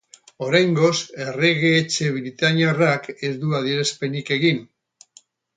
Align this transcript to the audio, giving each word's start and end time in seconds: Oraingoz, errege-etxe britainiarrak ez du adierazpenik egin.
Oraingoz, 0.43 0.93
errege-etxe 1.25 2.09
britainiarrak 2.17 3.07
ez 3.29 3.33
du 3.45 3.55
adierazpenik 3.61 4.37
egin. 4.41 4.65